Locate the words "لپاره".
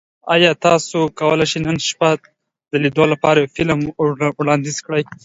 3.13-3.37